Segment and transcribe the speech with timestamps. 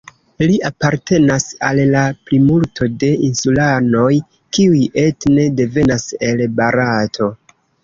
[0.43, 4.09] Li apartenas al la plimulto de insulanoj,
[4.57, 7.33] kiuj etne devenas el Barato.